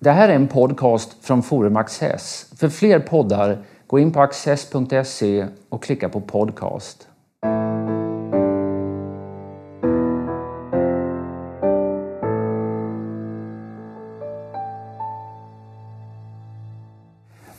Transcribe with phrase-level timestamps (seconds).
[0.00, 2.46] Det här är en podcast från Forum Access.
[2.56, 7.08] För fler poddar, gå in på access.se och klicka på podcast.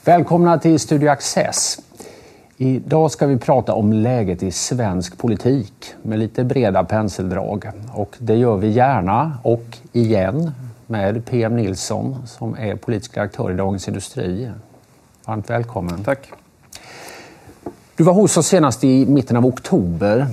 [0.06, 1.80] Välkomna till Studio Access.
[2.58, 7.70] Idag ska vi prata om läget i svensk politik med lite breda penseldrag.
[7.94, 10.52] Och det gör vi gärna och igen
[10.90, 14.52] med PM Nilsson som är politisk redaktör i Dagens Industri.
[15.26, 16.04] Varmt välkommen.
[16.04, 16.32] Tack.
[17.96, 20.28] Du var hos oss senast i mitten av oktober.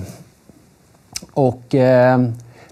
[1.33, 2.19] Och eh,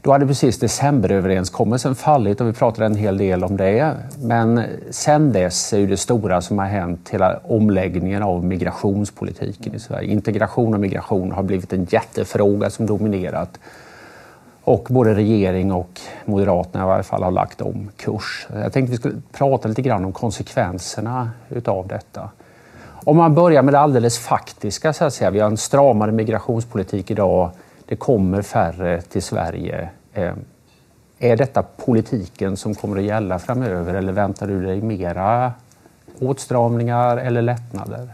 [0.01, 3.95] då hade precis decemberöverenskommelsen fallit och vi pratade en hel del om det.
[4.19, 9.79] Men sen dess är ju det stora som har hänt hela omläggningen av migrationspolitiken i
[9.79, 10.11] Sverige.
[10.11, 13.59] Integration och migration har blivit en jättefråga som dominerat.
[14.67, 18.47] Och både regering och Moderaterna i varje fall har lagt om kurs.
[18.53, 22.29] Jag tänkte vi skulle prata lite grann om konsekvenserna utav detta.
[23.03, 25.31] Om man börjar med det alldeles faktiska så att säga.
[25.31, 27.49] Vi har en stramare migrationspolitik idag
[27.85, 29.89] det kommer färre till Sverige.
[30.13, 30.39] Ehm,
[31.19, 35.53] är detta politiken som kommer att gälla framöver eller väntar du dig mera
[36.19, 38.09] åtstramningar eller lättnader?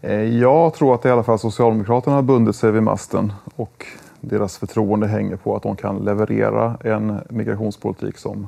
[0.00, 3.86] Eh, jag tror att i alla fall Socialdemokraterna har bundit sig vid masten och
[4.28, 8.46] deras förtroende hänger på att de kan leverera en migrationspolitik som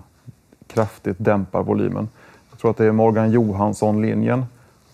[0.67, 2.09] kraftigt dämpar volymen.
[2.51, 4.45] Jag tror att det är Morgan Johansson-linjen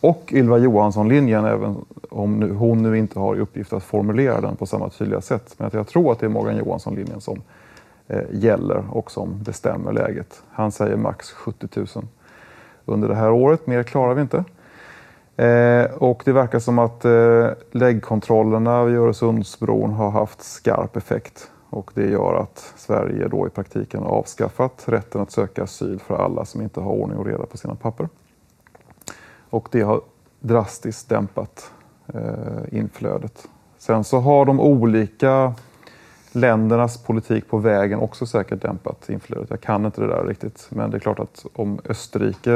[0.00, 1.76] och Ylva Johansson-linjen, även
[2.10, 5.54] om nu, hon nu inte har i uppgift att formulera den på samma tydliga sätt.
[5.58, 7.42] Men att jag tror att det är Morgan Johansson-linjen som
[8.08, 10.42] eh, gäller och som bestämmer läget.
[10.50, 11.86] Han säger max 70 000
[12.84, 13.66] under det här året.
[13.66, 14.44] Mer klarar vi inte.
[15.36, 21.50] Eh, och det verkar som att eh, läggkontrollerna vid Öresundsbron har haft skarp effekt.
[21.70, 26.24] Och det gör att Sverige då i praktiken har avskaffat rätten att söka asyl för
[26.24, 28.08] alla som inte har ordning och reda på sina papper.
[29.50, 30.00] Och det har
[30.40, 31.70] drastiskt dämpat
[32.14, 33.48] eh, inflödet.
[33.78, 35.54] Sen så har de olika
[36.34, 39.50] ländernas politik på vägen också säkert dämpat inflödet.
[39.50, 40.66] Jag kan inte det där riktigt.
[40.68, 42.50] Men det är klart att om Österrike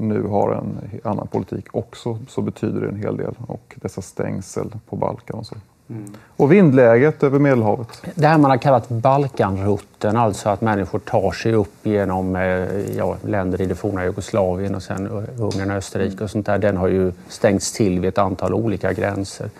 [0.00, 3.34] nu har en annan politik också så betyder det en hel del.
[3.46, 5.54] Och dessa stängsel på Balkan och så.
[5.88, 6.04] Mm.
[6.36, 8.02] Och vindläget över Medelhavet.
[8.14, 13.16] Det här man har kallat Balkanrutten, alltså att människor tar sig upp genom eh, ja,
[13.22, 15.06] länder i det forna Jugoslavien och sen
[15.38, 16.58] Ungern och Österrike och sånt där.
[16.58, 19.50] Den har ju stängts till vid ett antal olika gränser.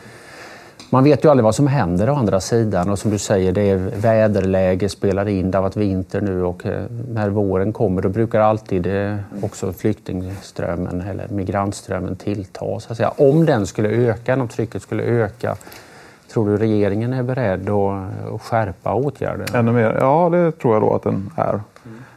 [0.90, 3.70] Man vet ju aldrig vad som händer å andra sidan och som du säger, det
[3.70, 5.50] är väderläge spelar in.
[5.50, 9.72] Det har varit vinter nu och eh, när våren kommer då brukar alltid eh, också
[9.72, 12.80] flyktingströmmen eller migrantströmmen tillta.
[12.80, 13.12] Så att säga.
[13.16, 15.56] Om den skulle öka, om trycket skulle öka,
[16.32, 19.58] Tror du regeringen är beredd att skärpa åtgärderna?
[19.58, 19.96] Ännu mer?
[20.00, 21.60] Ja, det tror jag då att den är.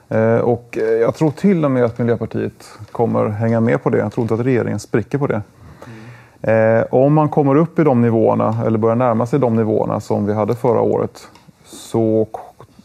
[0.10, 0.42] Mm.
[0.42, 3.98] Och jag tror till och med att Miljöpartiet kommer hänga med på det.
[3.98, 5.42] Jag tror inte att regeringen spricker på det.
[6.42, 10.26] Eh, om man kommer upp i de nivåerna, eller börjar närma sig de nivåerna som
[10.26, 11.28] vi hade förra året,
[11.66, 12.28] så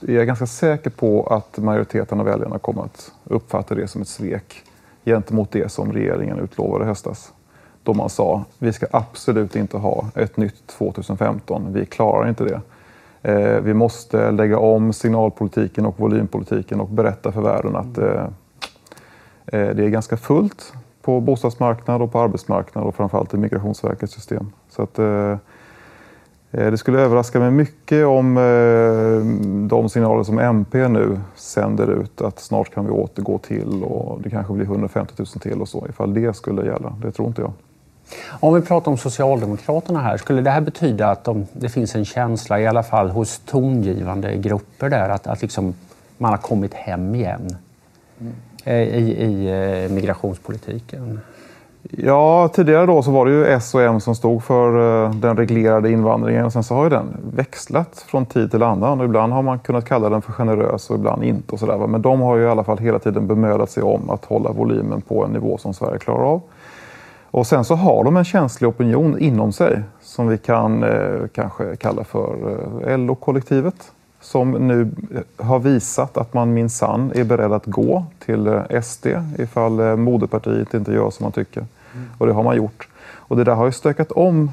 [0.09, 4.09] är jag ganska säker på att majoriteten av väljarna kommer att uppfatta det som ett
[4.09, 4.63] svek
[5.05, 7.33] gentemot det som regeringen utlovade i höstas
[7.85, 11.73] då man sa vi ska absolut inte ha ett nytt 2015.
[11.73, 12.61] Vi klarar inte det.
[13.23, 18.25] Eh, vi måste lägga om signalpolitiken och volympolitiken och berätta för världen att eh,
[19.47, 20.73] eh det är ganska fullt
[21.05, 24.53] på bostadsmarknad och på arbetsmarknad och framförallt i Migrationsverkets system.
[24.71, 24.95] Så att,
[26.51, 28.35] det skulle överraska mig mycket om
[29.71, 34.31] de signaler som MP nu sänder ut att snart kan vi återgå till och det
[34.31, 36.97] kanske blir 150 000 till och så ifall det skulle gälla.
[37.03, 37.53] Det tror inte jag.
[38.41, 42.05] Om vi pratar om Socialdemokraterna här, skulle det här betyda att de, det finns en
[42.05, 45.75] känsla, i alla fall hos tongivande grupper där, att, att liksom
[46.19, 47.57] man har kommit hem igen
[48.21, 48.33] mm.
[48.65, 49.49] Eh, i, i
[49.85, 51.21] eh, migrationspolitiken?
[51.91, 55.37] Ja, tidigare då så var det ju S och M som stod för eh, den
[55.37, 56.51] reglerade invandringen.
[56.51, 59.01] Sen så har ju den växlat från tid till annan.
[59.01, 61.53] Och ibland har man kunnat kalla den för generös och ibland inte.
[61.53, 61.87] Och så där.
[61.87, 65.01] Men de har ju i alla fall hela tiden bemödat sig om att hålla volymen
[65.01, 66.41] på en nivå som Sverige klarar av.
[67.31, 71.77] Och sen så har de en känslig opinion inom sig som vi kan eh, kanske
[71.77, 73.93] kalla för eh, LO-kollektivet
[74.25, 74.91] som nu
[75.37, 79.07] har visat att man minsann är beredd att gå till eh, SD
[79.39, 81.61] ifall eh, moderpartiet inte gör som man tycker.
[81.61, 82.07] Mm.
[82.19, 82.89] Och det har man gjort.
[83.07, 84.51] Och det där har ju stökat om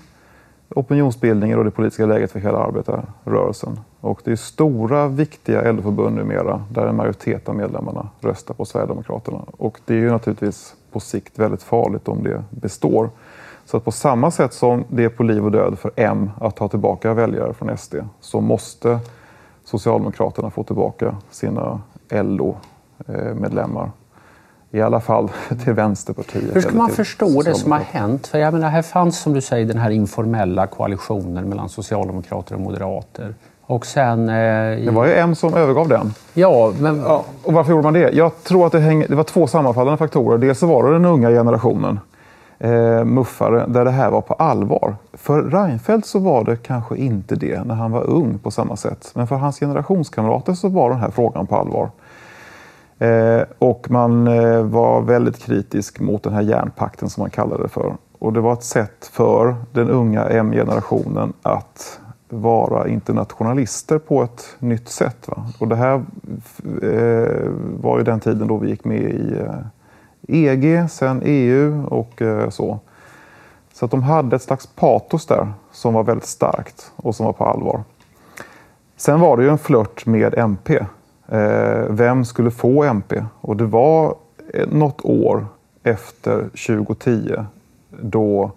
[0.69, 3.79] opinionsbildningen och det politiska läget för hela arbetarrörelsen.
[3.99, 9.41] Och det är stora, viktiga LO-förbund numera där en majoritet av medlemmarna röstar på Sverigedemokraterna.
[9.57, 13.09] Och det är ju naturligtvis på sikt väldigt farligt om det består.
[13.65, 16.55] Så att på samma sätt som det är på liv och död för M att
[16.55, 18.99] ta tillbaka väljare från SD så måste
[19.65, 23.91] Socialdemokraterna få tillbaka sina LO-medlemmar.
[24.71, 25.29] i alla fall
[25.63, 26.55] till Vänsterpartiet.
[26.55, 28.27] Hur ska man förstå det som har hänt?
[28.27, 32.61] För jag menar, här fanns som du säger den här informella koalitionen mellan socialdemokrater och
[32.61, 33.35] moderater.
[33.61, 34.35] Och sen, eh,
[34.85, 36.13] Det var ju M som övergav den.
[36.33, 36.99] Ja, men...
[36.99, 38.11] Ja, och varför gjorde man det?
[38.11, 40.37] Jag tror att det, häng, det var två sammanfallande faktorer.
[40.37, 41.99] Dels var det den unga generationen
[42.59, 44.95] eh, muffare där det här var på allvar.
[45.21, 49.11] För Reinfeldt så var det kanske inte det när han var ung på samma sätt.
[49.15, 51.89] Men för hans generationskamrater så var den här frågan på allvar.
[52.99, 57.69] Eh, och man eh, var väldigt kritisk mot den här järnpakten som man kallade det
[57.69, 57.93] för.
[58.19, 64.89] Och det var ett sätt för den unga M-generationen att vara internationalister på ett nytt
[64.89, 65.27] sätt.
[65.27, 65.45] Va?
[65.59, 65.93] Och det här
[66.81, 67.51] eh,
[67.81, 69.55] var ju den tiden då vi gick med i eh,
[70.27, 72.79] EG, sen EU och eh, så.
[73.81, 77.33] Så att de hade ett slags patos där som var väldigt starkt och som var
[77.33, 77.83] på allvar.
[78.97, 80.79] Sen var det ju en flört med MP
[81.31, 83.23] Eh, vem skulle få MP?
[83.41, 84.15] Och det var
[84.53, 85.47] eh, något år
[85.83, 87.35] efter 2010
[87.89, 88.51] då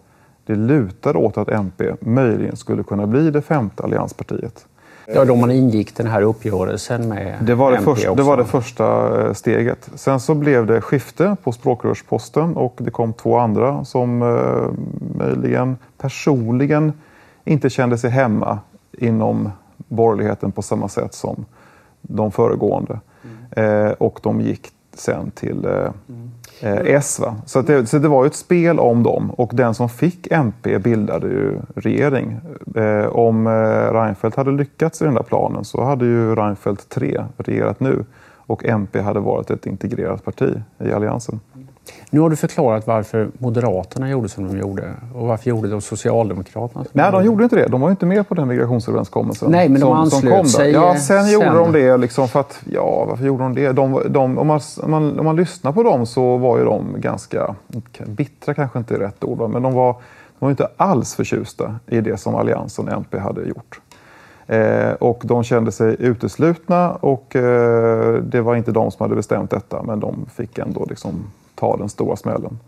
[0.47, 4.67] det lutade åt att MP möjligen skulle kunna bli det femte allianspartiet.
[5.07, 8.23] Ja, då man ingick den här uppgörelsen med det var det MP första, också.
[8.23, 9.91] Det var det första eh, steget.
[9.95, 14.71] Sen så blev det skifte på språkrörsposten och det kom två andra som eh,
[15.19, 16.93] möjligen personligen
[17.45, 18.59] inte kände sig hemma
[18.99, 21.45] inom borgerligheten på samma sätt som
[22.03, 23.01] de föregående.
[23.55, 23.87] Mm.
[23.87, 25.91] Eh, och de gick sen till eh,
[26.61, 27.21] eh, S.
[27.21, 27.37] Va?
[27.47, 30.79] Så, det, så det var ju ett spel om dem och den som fick MP
[30.79, 32.41] bildade ju regering.
[32.77, 37.25] Eh, om eh, Reinfeldt hade lyckats i den där planen så hade ju Reinfeldt 3
[37.37, 38.05] regerat nu
[38.47, 41.41] och MP hade varit ett integrerat parti i Alliansen.
[42.11, 44.95] Nu har du förklarat varför Moderaterna gjorde som de gjorde.
[45.15, 47.67] Och varför gjorde då Socialdemokraterna Nej, de gjorde inte det.
[47.67, 49.51] De var inte med på den migrationsöverenskommelsen.
[49.51, 51.33] Nej, men de som, anslöt som kom sig Ja, sen, sen.
[51.33, 53.73] gjorde de det liksom för att, ja, varför gjorde de det?
[53.73, 57.01] De, de, om, man, om, man, om man lyssnar på dem så var ju de
[57.01, 57.55] ganska,
[58.07, 62.01] bittra kanske inte är rätt ord, men de var, de var inte alls förtjusta i
[62.01, 63.81] det som Alliansen och MP hade gjort.
[64.47, 69.51] Eh, och de kände sig uteslutna och eh, det var inte de som hade bestämt
[69.51, 71.25] detta, men de fick ändå liksom
[71.65, 72.59] ta den stora smällen.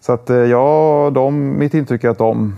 [0.00, 2.56] Så att eh, ja, de, mitt intryck är att de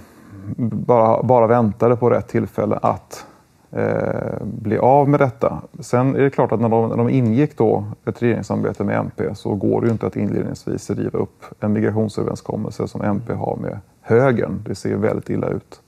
[0.57, 3.27] bara, bara väntade på rätt tillfälle att
[3.71, 5.63] eh, bli av med detta.
[5.81, 9.35] Sen är det klart att när de, när de ingick då ett regeringssamarbete med MP
[9.35, 13.79] så går det ju inte att inledningsvis riva upp en migrationsöverenskommelse som MP har med
[14.01, 14.63] högern.
[14.67, 15.81] Det ser väldigt illa ut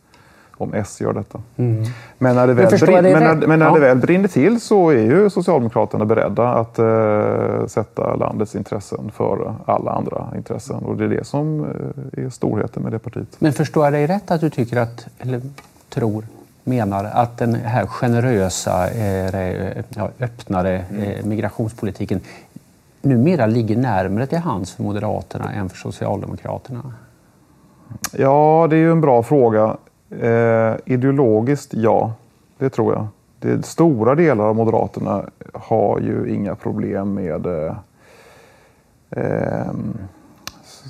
[0.57, 1.41] om S gör detta.
[1.57, 1.85] Mm.
[2.19, 3.75] Men när, det väl, brin men när, men när ja.
[3.75, 9.55] det väl brinner till så är ju Socialdemokraterna beredda att uh, sätta landets intressen före
[9.67, 10.77] alla andra intressen.
[10.77, 13.29] Och det är det som uh, är storheten med det partiet.
[13.39, 15.41] Men förstår jag dig rätt att du tycker att, eller
[15.89, 16.25] tror,
[16.65, 22.21] menar att den här generösa, eh, ja, öppnare eh, migrationspolitiken
[23.03, 26.93] numera ligger närmare till hands för Moderaterna än för Socialdemokraterna?
[28.13, 29.77] Ja, det är ju en bra fråga.
[30.21, 32.13] Eh, ideologiskt, ja.
[32.59, 33.07] Det tror jag.
[33.39, 35.25] Det, stora delar av Moderaterna
[35.55, 37.77] har ju inga problem med eh,
[39.11, 39.73] eh,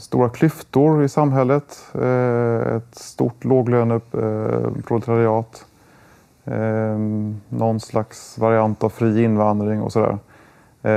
[0.01, 1.85] stora klyftor i samhället.
[1.95, 5.67] Eh, ett stort låglöneproletariat.
[6.45, 10.19] Eh, ehm, någon slags variant av fri invandring och sådär.
[10.83, 10.93] Eh,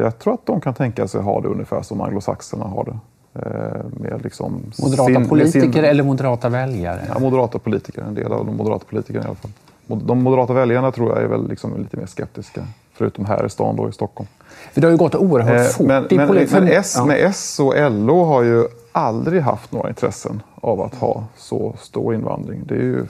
[0.00, 2.98] jag tror att de kan tänka sig ha det ungefär som anglosaxerna har det.
[3.46, 7.00] Eh, med liksom moderata sin, politiker sin, eller moderata väljare?
[7.08, 8.02] Ja, moderata politiker.
[8.02, 9.50] En del av de moderata politikerna i alla fall.
[9.86, 12.66] De moderata väljarna tror jag är väl liksom lite mer skeptiska.
[12.92, 14.28] Förutom här i stan då i Stockholm.
[14.72, 15.86] För det har ju gått oerhört eh, fort.
[15.86, 17.04] Men, men, men, S, ja.
[17.04, 22.14] men S och LO har ju aldrig haft några intressen av att ha så stor
[22.14, 22.62] invandring.
[22.66, 23.06] Det är ju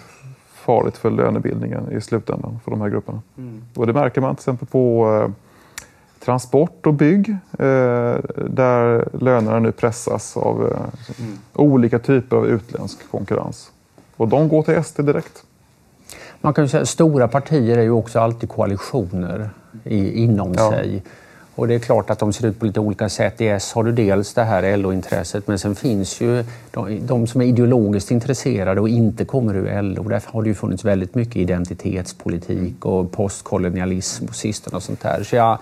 [0.55, 3.23] farligt för lönebildningen i slutändan för de här grupperna.
[3.39, 3.63] Mm.
[3.75, 5.31] Och det märker man till exempel på eh,
[6.21, 11.23] transport och bygg eh, där lönerna nu pressas av eh,
[11.55, 13.71] olika typer av utländsk konkurrens.
[14.17, 15.45] Och de går till SD direkt.
[16.41, 19.51] Man kan säga att stora partier är ju också alltid koalitioner
[19.85, 20.71] inom ja.
[20.71, 21.03] sig.
[21.59, 23.41] Och det är klart att de ser ut på lite olika sätt.
[23.41, 27.41] I S har du dels det här LO-intresset men sen finns ju de, de, som
[27.41, 30.03] är ideologiskt intresserade och inte kommer ur LO.
[30.03, 35.23] Därför har det ju funnits väldigt mycket identitetspolitik och postkolonialism på sistone och sånt där.
[35.23, 35.59] Så jag,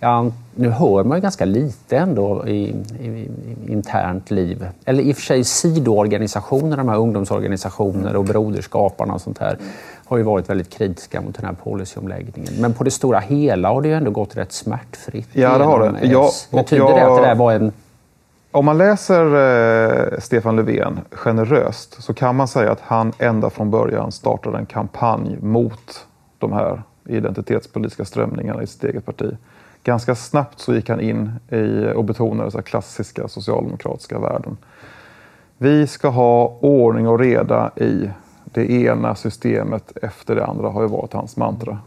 [0.00, 3.28] jag, nu hör man ju ganska lite ändå i, i, i
[3.66, 4.66] internt liv.
[4.84, 9.58] Eller i och för sig sidoorganisationer, de här ungdomsorganisationer och broderskaparna och sånt här
[10.06, 12.52] har ju varit väldigt kritiska mot den här policyomläggningen.
[12.60, 15.28] Men på det stora hela har det ju ändå gått rätt smärtfritt.
[15.32, 16.06] Ja, det har det.
[16.06, 17.72] Ja, Betyder jag, det att det där var en...
[18.52, 19.24] Om man läser
[20.12, 24.66] eh, Stefan Löfven generöst så kan man säga att han ända från början startade en
[24.66, 26.06] kampanj mot
[26.38, 29.36] de här identitetspolitiska strömningarna i sitt eget parti
[29.84, 34.56] ganska snabbt så gick han in i och betonade så klassiska socialdemokratiska värden.
[35.58, 38.10] Vi ska ha ordning och reda i
[38.44, 41.78] det ena systemet efter det andra har ju varit hans mantra.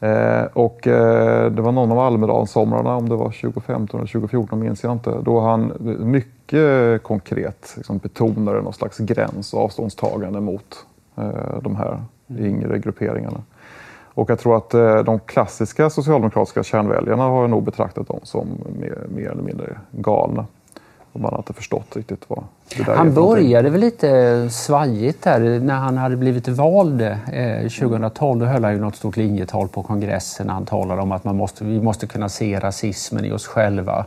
[0.00, 4.82] Eh, och eh, det var någon av Almedalssomrarna, om det var 2015 eller 2014 minns
[4.82, 11.60] jag inte, då han mycket konkret liksom, betonade någon slags gräns och avståndstagande mot eh,
[11.62, 12.02] de här
[12.38, 13.42] yngre grupperingarna.
[14.14, 18.48] Och jag tror att eh, de klassiska socialdemokratiska kärnväljarna har nog betraktat dem som
[18.80, 20.46] mer, mer eller mindre galna.
[21.12, 22.44] Och man har inte förstått riktigt vad
[22.76, 27.60] det där Han är började väl lite svajigt där när han hade blivit vald eh,
[27.62, 28.40] 2012.
[28.40, 31.64] Då höll han ju något stort linjetal på kongressen han talade om att man måste,
[31.64, 34.04] vi måste kunna se rasismen i oss själva.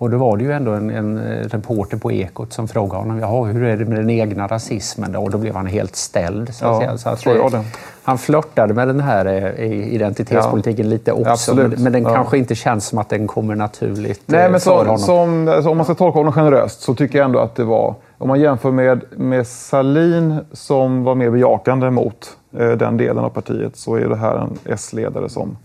[0.00, 3.44] Och då var det ju ändå en, en, reporter på Ekot som frågade honom Jaha,
[3.44, 5.12] hur är det med den egna rasismen.
[5.12, 5.20] Då?
[5.20, 6.54] Och då blev han helt ställd.
[6.54, 7.64] Så ja, Så att, jag det.
[8.02, 9.26] Han flörtade med den här
[9.58, 11.30] eh, identitetspolitiken ja, lite också.
[11.30, 11.78] Absolut.
[11.78, 12.14] Men, den ja.
[12.14, 14.98] kanske inte känns som att den kommer naturligt Nej, men eh, så.
[14.98, 17.94] Som, alltså, om man ska tolka honom generöst så tycker jag ändå att det var,
[18.18, 23.30] om man jämför med, med Salin som var mer bejakande mot eh, den delen av
[23.30, 25.56] partiet så är det här en S-ledare som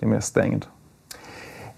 [0.00, 0.66] är mer stängd.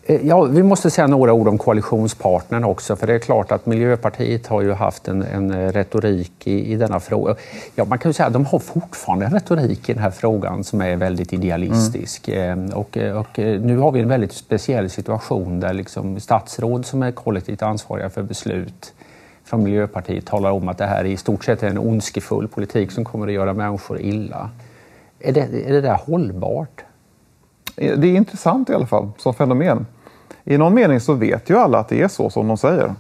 [0.05, 3.67] Eh, ja, vi måste säga några ord om koalitionspartnern också, för det är klart att
[3.67, 7.35] Miljöpartiet har ju haft en, en retorik i, i denna fråga.
[7.75, 10.65] Ja, man kan ju säga att de har fortfarande en retorik i den här frågan
[10.65, 12.29] som är väldigt idealistisk.
[12.29, 12.71] Mm.
[12.71, 17.63] Och, och, nu har vi en väldigt speciell situation där liksom statsråd som är kollektivt
[17.63, 18.93] ansvariga för beslut
[19.45, 23.05] från Miljöpartiet talar om att det här i stort sett är en ondskefull politik som
[23.05, 24.51] kommer att göra människor illa.
[25.21, 26.85] Är det, är det där hållbart?
[27.77, 29.87] Det är intressant i alla fall som fenomen.
[30.45, 32.95] I någon mening så vet ju alla att det är så som de säger.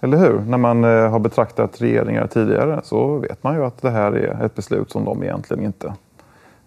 [0.00, 0.40] Eller hur?
[0.40, 4.44] När man eh, har betraktat regeringar tidigare så vet man ju att det här är
[4.44, 5.94] ett beslut som de egentligen inte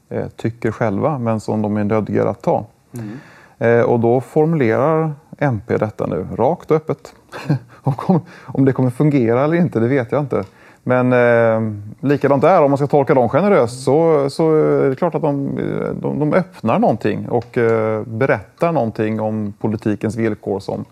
[0.09, 2.65] eh, tycker själva, men som de är nödgade att ta.
[2.93, 3.19] Mm.
[3.57, 7.13] Eh, och då formulerar MP detta nu rakt och öppet.
[7.83, 10.43] om, om det kommer fungera eller inte, det vet jag inte.
[10.89, 11.73] Men eh,
[12.09, 15.57] likadant där, om man ska tolka dem generöst så, så är det klart att de,
[15.57, 20.85] eh, de, de öppnar någonting och eh, berättar någonting om politikens villkor som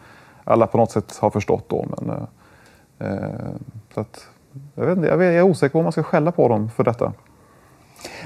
[0.43, 1.65] alla på något sätt har förstått.
[1.67, 1.85] Då.
[1.89, 3.29] Men, eh, eh
[3.93, 4.27] så att,
[4.75, 7.13] jag, vet jag är osäker på om man ska skälla på dem för detta.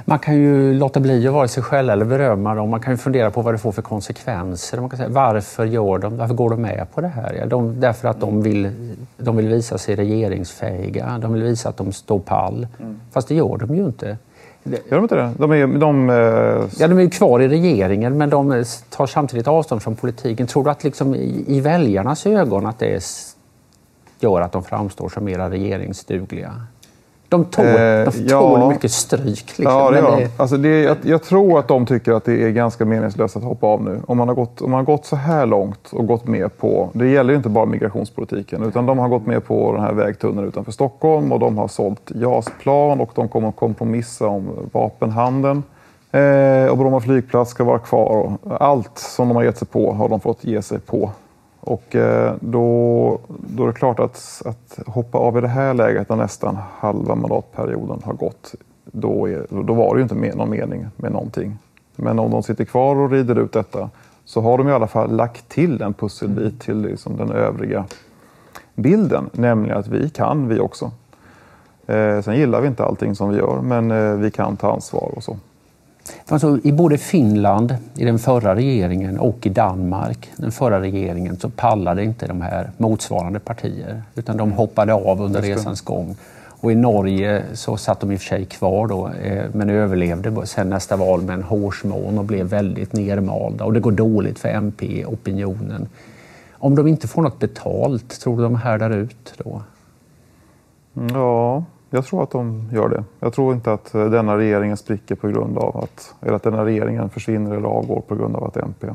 [0.06, 2.70] Man kan ju låta bli att vare sig skälla eller berömma dem.
[2.70, 4.80] Man kan ju fundera på vad det får för konsekvenser.
[4.80, 7.34] Man kan säga, varför, gör de, varför går de med på det här?
[7.40, 11.18] Ja, de, därför att de vill, de vill visa sig regeringsfähiga.
[11.22, 12.68] De vill visa att de står pall.
[12.80, 13.00] Mm.
[13.12, 14.18] Fast det gör de ju inte.
[14.64, 15.32] Gör de inte det?
[15.38, 16.16] De är, de, eh...
[16.80, 20.48] ja, de är kvar i regeringen men de tar samtidigt avstånd från politiken.
[20.48, 23.06] Tror du att liksom i, i väljarnas ögon att det
[24.20, 26.54] gör att de framstår som mera regeringsdugliga?
[27.32, 28.70] De tål, eh, de tål ja.
[28.70, 29.46] mycket stryk.
[29.58, 29.64] Liksom.
[29.64, 30.30] Ja, det gör det...
[30.38, 33.68] Alltså det, jag, jag, tror att de tycker att det är ganska meningslöst att hoppa
[33.68, 34.02] av nu.
[34.08, 36.90] Om man, har gått, om man har gått så här långt och gått med på,
[36.94, 40.72] det gäller inte bara migrationspolitiken, utan de har gått med på den här vägtunneln utanför
[40.72, 45.64] Stockholm och de har sålt JAS-plan och de kommer att kompromissa om vapenhandeln.
[46.12, 48.34] Eh, och Bromma flygplats ska vara kvar.
[48.60, 51.12] Allt som de har gett sig på har de fått ge sig på.
[51.64, 56.10] Och eh, då, då är det klart att, att hoppa av i det här läget
[56.10, 60.50] när nästan halva mandatperioden har gått, då, är, då var det ju inte med, någon
[60.50, 61.58] mening med någonting.
[61.96, 63.90] Men om de sitter kvar och rider ut detta
[64.26, 67.86] så har de i alla fall lagt till en pusselbit till liksom den övriga
[68.76, 70.92] bilden, nämligen att vi kan vi också.
[71.88, 75.12] Eh, sen gillar vi inte allting som vi gör, men eh, vi kan ta ansvar
[75.16, 75.38] och så.
[76.28, 81.50] Alltså, I både Finland, i den förra regeringen och i Danmark, den förra regeringen, så
[81.50, 84.04] pallade inte de här motsvarande partier.
[84.16, 86.16] Utan de hoppade av under resans gång.
[86.62, 90.46] Och i Norge så satt de i och för sig kvar då, eh, men överlevde
[90.46, 93.66] sen nästa val med en hårsmån och blev väldigt nermalda.
[93.66, 95.88] Och det går dåligt för MP-opinionen.
[96.54, 99.62] Om de inte får något betalt, tror du de härdar ut då?
[100.94, 101.64] Ja,
[101.94, 103.04] jag tror att de gör det.
[103.20, 106.66] Jag tror inte att eh, denna regeringen spricker på grund av att, eller att denna
[106.66, 108.88] regeringen försvinner eller avgår på grund av att MP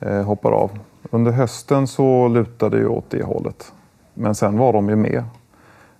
[0.00, 0.70] eh, hoppar av.
[1.10, 3.72] Under hösten så lutade det ju åt det hållet.
[4.14, 5.24] Men sen var de ju med.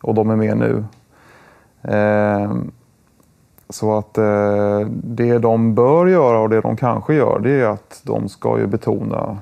[0.03, 0.85] Och de är med nu.
[1.95, 2.53] Eh,
[3.69, 4.15] så att
[4.89, 8.67] det de bör göra och det de kanske gör det är att de ska ju
[8.67, 9.39] betona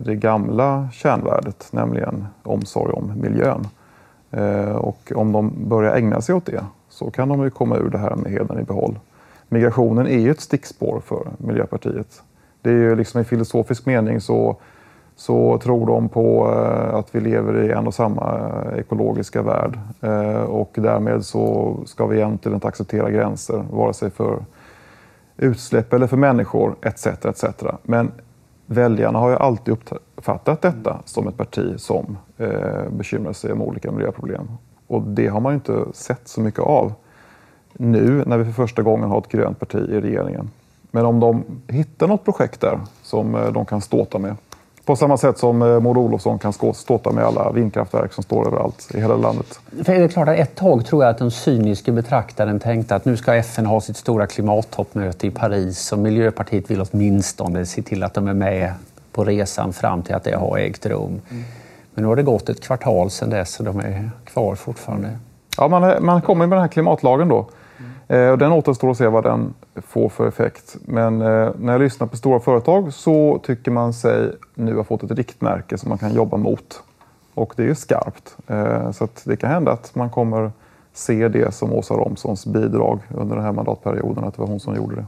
[0.00, 3.66] det gamla kärnvärdet, nämligen omsorg om miljön.
[4.36, 7.90] Eh, och om de börjar ägna sig åt det så kan de ju komma ur
[7.90, 8.98] det här med heden i behåll.
[9.48, 12.22] Migrationen är ju ett stickspår för Miljöpartiet.
[12.62, 14.56] Det är ju liksom i filosofisk mening så,
[15.16, 19.78] så tror de på eh, att vi lever i en och samma eh, ekologiska värld
[20.48, 24.38] och därmed så ska vi egentligen inte acceptera gränser vare sig för
[25.36, 27.06] utsläpp eller för människor etc.
[27.06, 27.44] etc.
[27.82, 28.10] Men
[28.66, 33.92] väljarna har ju alltid uppfattat detta som ett parti som eh, bekymrar sig om olika
[33.92, 34.48] miljöproblem.
[34.86, 36.92] Och det har man ju inte sett så mycket av
[37.72, 40.50] nu när vi för första gången har ett grönt parti i regeringen.
[40.90, 44.36] Men om de hittar något projekt där som eh, de kan ståta med
[44.86, 48.88] på samma sätt som eh, Maud Olofsson kan ståta med alla vindkraftverk som står överallt
[48.94, 49.60] i hela landet.
[49.84, 53.04] För det är klart att ett tag tror jag att den cyniske betraktaren tänkte att
[53.04, 58.02] nu ska FN ha sitt stora klimattoppmöte i Paris och Miljöpartiet vill åtminstone se till
[58.02, 58.72] att de är med
[59.12, 61.20] på resan fram till att det har ägt rum.
[61.30, 61.44] Mm.
[61.94, 65.18] Men nu har det gått ett kvartal sedan dess och de är kvar fortfarande.
[65.58, 67.46] Ja, man, man kommer med den här klimatlagen då.
[68.08, 70.76] Eh, och den återstår att se vad den får för effekt.
[70.84, 75.02] Men eh, när jag lyssnar på stora företag så tycker man sig nu ha fått
[75.02, 76.82] ett riktmärke som man kan jobba mot.
[77.34, 78.36] Och det är skarpt.
[78.46, 80.50] Eh, så det kan hända att man kommer
[80.92, 84.76] se det som Åsa Romsons bidrag under den här mandatperioden, att det var hon som
[84.76, 85.06] gjorde det.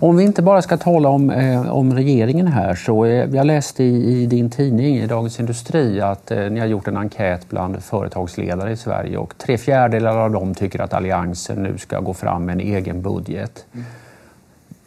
[0.00, 3.84] Om vi inte bara ska tala om, eh, om regeringen här så eh, jag läste
[3.84, 7.82] i, i, din tidning i Dagens Industri att eh, ni har gjort en enkät bland
[7.82, 12.44] företagsledare i Sverige och tre fjärdedelar av dem tycker att Alliansen nu ska gå fram
[12.44, 13.64] med en egen budget.
[13.72, 13.84] Mm.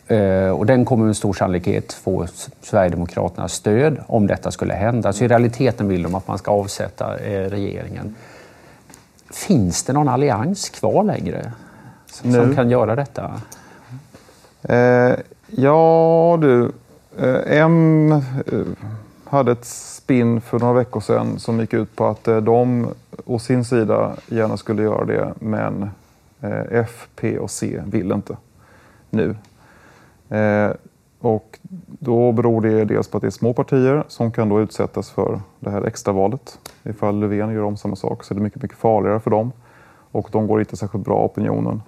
[0.08, 2.28] Eh, och den kommer med stor sannolikhet få
[2.62, 5.14] Sverigedemokraternas stöd om detta skulle hända.
[5.14, 8.16] Så i realiteten vill de att man ska avsätta eh, regeringen.
[9.32, 11.52] Finns det någon allians kvar längre
[12.12, 12.56] som nu.
[12.56, 13.42] kan göra detta?
[14.70, 15.16] Eh,
[15.48, 16.72] ja du,
[17.18, 18.22] eh, M eh,
[19.24, 22.88] hade ett spinn för några veckor sedan som gick ut på att eh, de
[23.26, 25.90] å sin sida gärna skulle göra det men
[26.42, 28.38] eh, F, P och C vill inte
[29.10, 29.36] nu.
[30.30, 30.72] Eh,
[31.20, 35.10] och då beror det dels på att det är små partier som kan då utsättas
[35.10, 36.60] för det här extravalet.
[36.84, 39.52] Ifall Löfven gör om samma sak så är det mycket, mycket farligare för dem
[40.12, 41.82] och de går inte särskilt bra opinionen.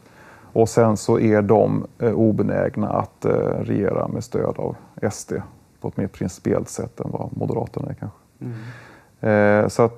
[0.57, 4.75] Och sen så är de eh, obenägna att eh, regera med stöd av
[5.11, 5.33] SD
[5.81, 8.17] på ett mer principiellt sätt än vad Moderaterna är kanske.
[8.39, 9.63] Mm.
[9.63, 9.97] Eh, så att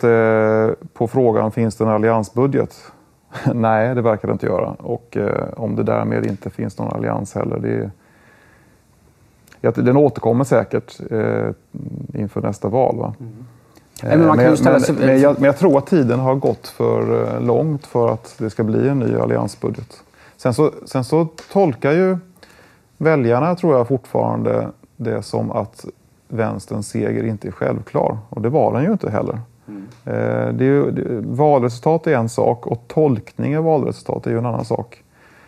[0.94, 2.92] på frågan, finns det en alliansbudget?
[3.54, 4.70] Nej, det verkar det inte göra.
[4.70, 5.18] Och
[5.54, 7.92] om det därmed inte finns någon allians heller, det
[9.62, 11.00] ja, den återkommer säkert
[12.14, 12.98] inför nästa val.
[12.98, 13.14] Va?
[13.20, 13.46] Mm.
[14.04, 18.14] Men, men, men, men, jag, men, jag, tror att tiden har gått för långt för
[18.14, 20.04] att det ska bli en ny alliansbudget.
[20.42, 22.18] Sen så, sen så tolkar ju
[22.98, 25.86] väljarna, tror jag, fortfarande det som att
[26.28, 28.18] vänsterns seger inte är självklar.
[28.30, 29.40] Och det var den ju inte heller.
[29.68, 29.84] Mm.
[30.06, 34.38] Eh, det är ju, det, valresultat är en sak och tolkning av valresultat är ju
[34.38, 35.04] en annan sak.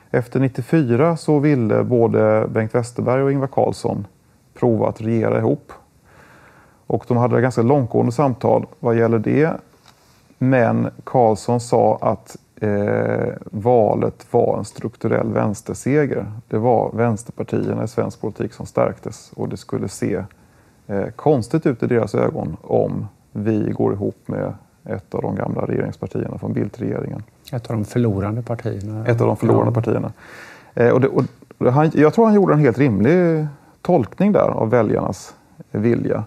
[0.09, 4.07] Efter 94 så ville både Bengt Westerberg och Ingvar Carlsson
[4.53, 5.71] prova att regera ihop.
[6.87, 9.51] Och de hade ganska långtgående samtal vad gäller det.
[10.37, 16.31] Men Carlsson sa att eh, valet var en strukturell vänsterseger.
[16.47, 20.23] Det var vänsterpartierna i svensk politik som stärktes och det skulle se
[20.87, 24.53] eh, konstigt ut i deras ögon om vi går ihop med
[24.85, 27.23] ett av de gamla regeringspartierna från Bildt-regeringen.
[27.51, 29.05] Ett av de förlorande partierna.
[29.05, 29.73] Ett av de förlorande ja.
[29.73, 30.11] partierna.
[30.73, 33.47] Eh, och, det, och han, jag tror han gjorde en helt rimlig
[33.81, 35.35] tolkning där av väljarnas
[35.71, 36.23] vilja.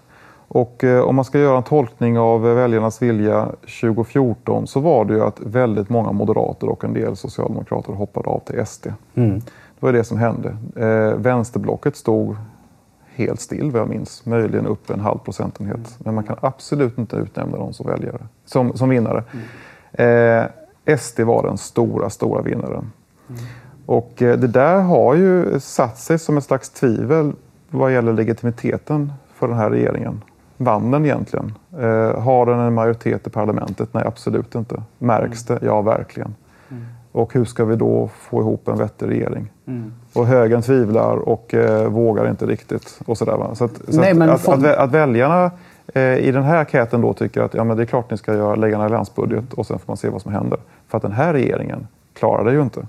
[0.55, 3.45] Och eh, om man ska göra en tolkning av väljarnas vilja
[3.81, 8.39] 2014 så var det ju att väldigt många moderater och en del socialdemokrater hoppade av
[8.39, 8.87] till SD.
[9.15, 9.39] Mm.
[9.39, 10.57] Det var det som hände.
[10.75, 12.35] Eh, vänsterblocket stod
[13.15, 15.75] helt still vad jag minns, möjligen upp en halv procentenhet.
[15.75, 15.89] Mm.
[15.97, 19.23] Men man kan absolut inte utnämna dem som, väljare, som, som vinnare.
[19.93, 20.47] Mm.
[20.87, 22.91] Eh, SD var den stora, stora vinnaren.
[23.29, 23.41] Mm.
[23.85, 27.33] Och eh, det där har ju satt sig som ett slags tvivel
[27.69, 30.21] vad gäller legitimiteten för den här regeringen.
[30.57, 31.53] Vann den egentligen?
[31.79, 33.93] Eh, har den en majoritet i parlamentet?
[33.93, 34.81] Nej, absolut inte.
[34.97, 35.59] Märks mm.
[35.59, 35.65] det?
[35.65, 36.35] Ja, verkligen.
[36.71, 36.85] Mm.
[37.11, 39.51] Och hur ska vi då få ihop en vettig regering?
[39.67, 39.93] Mm.
[40.13, 42.99] Och högern tvivlar och eh, vågar inte riktigt.
[43.05, 43.55] Och sådär, va?
[43.55, 45.51] Så, att, så Nej, att, att, att, att, väljarna
[45.93, 48.33] eh, i den här enkäten då tycker att ja, men det är klart ni ska
[48.33, 50.59] göra, lägga en alliansbudget och sen får man se vad som händer.
[50.87, 52.87] För att den här regeringen klarar det ju inte.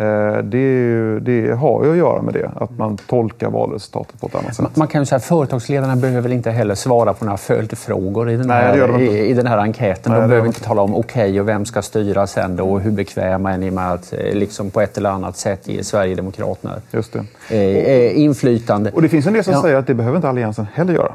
[0.00, 4.34] Eh, det, det, har ju att göra med det, att man tolkar valresultatet på ett
[4.34, 4.76] annat sätt.
[4.76, 8.50] Man kan ju säga att företagsledarna behöver inte heller svara på några följdfrågor i den
[8.50, 10.12] här, Nej, de i, i, den här enkäten.
[10.12, 12.80] Nej, de behöver inte tala om okej okay, och vem ska styra sen då och
[12.80, 16.74] hur bekväma är ni med att eh, liksom på ett eller annat sätt ge Sverigedemokraterna
[16.90, 17.16] Just
[17.48, 17.56] det.
[17.56, 18.90] Eh, inflytande.
[18.94, 19.62] Och det finns en del som ja.
[19.62, 21.14] säger att det behöver inte Alliansen heller göra.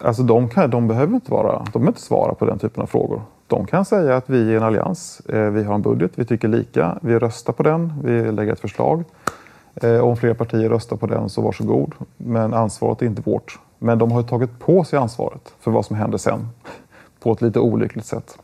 [0.00, 2.86] Alltså de, kan, de, behöver inte vara, de behöver inte svara på den typen av
[2.86, 3.22] frågor.
[3.48, 6.48] De kan säga att vi är en allians, eh, vi har en budget, vi tycker
[6.48, 9.04] lika, vi röstar på den, vi lägger ett förslag.
[9.74, 11.94] Eh, om fler partier röstar på den så varsågod.
[12.16, 13.58] Men ansvaret är inte vårt.
[13.78, 16.48] Men de har tagit på sig ansvaret för vad som händer sen.
[17.20, 18.38] på ett lite olyckligt sätt.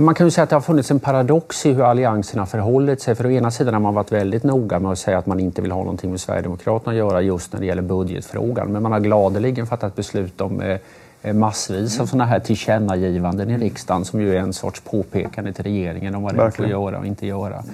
[0.00, 3.00] Man kan ju säga att det har funnits en paradox i hur Alliansen har förhållit
[3.00, 3.14] sig.
[3.14, 5.62] För å ena sidan har man varit väldigt noga med att säga att man inte
[5.62, 8.72] vill ha någonting med Sverigedemokraterna att göra just när det gäller budgetfrågan.
[8.72, 10.78] Men man har gladeligen fattat beslut om eh,
[11.22, 16.14] massvis av sådana här tillkännagivanden i riksdagen som ju är en sorts påpekande till regeringen
[16.14, 17.64] om vad den får göra och inte göra.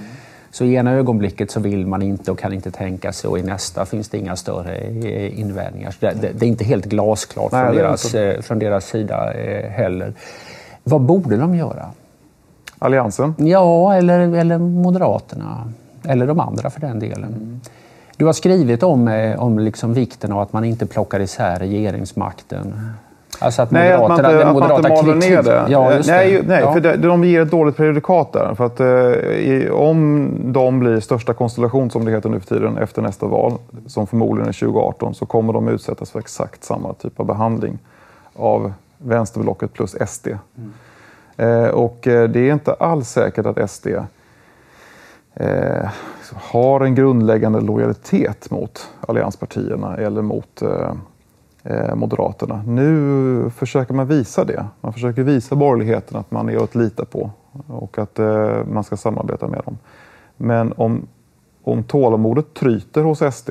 [0.50, 3.42] Så i ena ögonblicket så vill man inte och kan inte tänka sig och i
[3.42, 5.94] nästa finns det inga större eh, invändningar.
[6.00, 9.32] Det, det, det, är inte helt glasklart Nej, från, deras, från deras sida
[9.70, 10.14] heller.
[10.84, 11.90] Vad borde de göra?
[12.78, 13.34] Alliansen?
[13.38, 15.72] Ja, eller, eller Moderaterna.
[16.04, 17.24] Eller de andra för den delen.
[17.24, 17.60] Mm.
[18.16, 22.74] Du har skrivit om, eh, om liksom vikten av att man inte plockar isär regeringsmakten.
[23.38, 25.66] Alltså att nej, att man inte, att man inte maler ner det.
[25.68, 26.72] Ja, nej, nej ja.
[26.72, 28.54] för det, de ger ett dåligt prejudikat där.
[28.54, 33.02] För att, eh, om de blir största konstellation, som det heter nu för tiden, efter
[33.02, 33.52] nästa val,
[33.86, 37.78] som förmodligen är 2018, så kommer de utsättas för exakt samma typ av behandling
[38.34, 40.26] av vänsterblocket plus SD.
[40.26, 40.72] Mm.
[41.36, 43.86] Eh, och eh, det är inte alls säkert att SD
[45.34, 45.90] eh,
[46.34, 50.92] har en grundläggande lojalitet mot allianspartierna eller mot eh,
[51.68, 52.62] Eh, Moderaterna.
[52.66, 54.66] Nu försöker man visa det.
[54.80, 57.30] Man försöker visa borgerligheten att man är att lita på
[57.66, 59.78] och att eh, man ska samarbeta med dem.
[60.36, 61.06] Men om,
[61.62, 63.50] om tålamodet tryter hos SD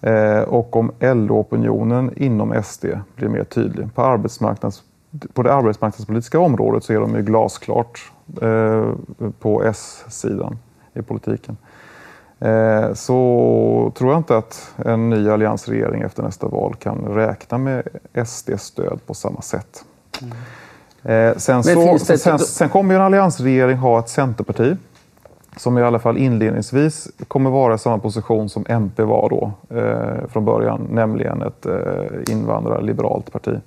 [0.00, 2.86] eh, och om LO-opinionen inom SD
[3.16, 3.94] blir mer tydlig.
[3.94, 4.82] På, arbetsmarknads,
[5.32, 8.12] på det arbetsmarknadspolitiska området så är de ju glasklart
[9.38, 10.58] på S-sidan
[10.94, 11.56] i politiken.
[12.40, 17.88] Eh, så tror jag inte att en ny alliansregering efter nästa val kan räkna med
[18.26, 19.84] SD-stöd på samma sätt.
[20.22, 20.34] Mm.
[21.36, 24.76] Sen, så, sen, sen kommer en alliansregering ha ett centerparti
[25.56, 30.28] som i alla fall inledningsvis kommer vara i samma position som MP var då eh,
[30.28, 33.60] från början, nämligen ett eh, invandrarliberalt parti.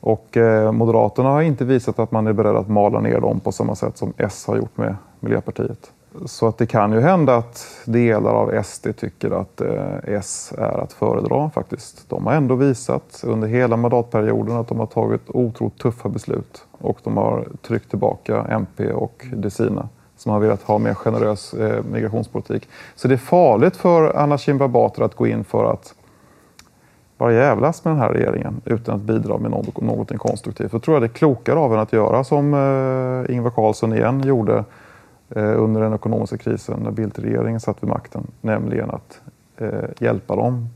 [0.00, 3.52] Och eh, Moderaterna har inte visat att man är beredd att mala ner dem på
[3.52, 5.90] samma sätt som S har gjort med Miljöpartiet.
[6.26, 10.82] Så att det kan ju hända att delar av SD tycker att eh, S är
[10.82, 12.04] att föredra faktiskt.
[12.08, 16.98] De har ändå visat under hela mandatperioden att de har tagit otroligt tuffa beslut och
[17.04, 22.68] de har tryckt tillbaka MP och Desina som har velat ha mer generös eh, migrationspolitik.
[22.94, 25.94] Så det är farligt för Anna Kinberg Batra att gå in för att
[27.18, 30.72] bara jävlas med den här regeringen utan att bidra med något, någonting konstruktivt.
[30.72, 34.22] Då tror jag det är klokare av henne att göra som eh, Ingvar Carlsson igen
[34.22, 34.64] gjorde
[35.30, 38.26] under den ekonomiska krisen när Bildt-regeringen satt vid makten.
[38.40, 39.20] Nämligen att
[39.56, 40.68] eh, hjälpa dem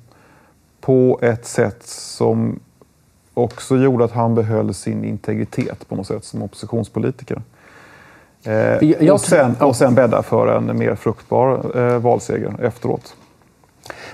[0.80, 2.60] på ett sätt som
[3.34, 7.42] också gjorde att han behöll sin integritet på något sätt som oppositionspolitiker.
[8.44, 13.16] Eh, och, sen, och sen bädda för en mer fruktbar eh, valseger efteråt.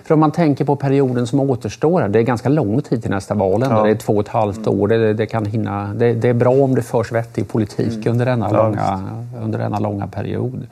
[0.04, 3.34] För om man tänker på perioden som återstår, det är ganska lång tid till nästa
[3.34, 3.64] val.
[3.70, 3.82] Ja.
[3.82, 4.88] Det är två och ett halvt år.
[4.88, 8.12] Det, det kan hinna, det, det, är bra om det förs vettig politik mm.
[8.12, 9.10] under, denna ja, långa,
[9.42, 10.66] under denna långa period.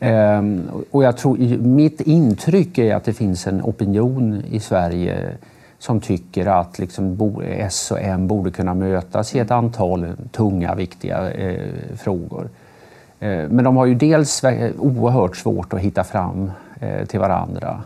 [0.00, 5.32] Ehm, och jag tror, mitt intryck är att det finns en opinion i Sverige
[5.78, 11.30] som tycker att liksom S och M borde kunna mötas i ett antal tunga, viktiga
[11.30, 11.60] eh,
[11.96, 12.48] frågor.
[13.20, 14.44] Eh, men de har ju dels
[14.78, 16.50] oerhört svårt att hitta fram
[17.08, 17.82] till varandra.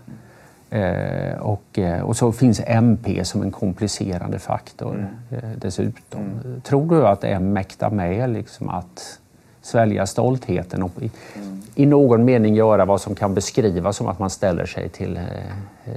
[0.71, 5.45] Eh, och, eh, och så finns MP som en komplicerande faktor mm.
[5.45, 6.21] Eh, dessutom.
[6.21, 6.61] Mm.
[6.61, 9.19] Tror du att M mäktar med liksom att
[9.63, 11.63] svälja stoltheten och i, mm.
[11.75, 15.21] i, någon mening göra vad som kan beskrivas som att man ställer sig till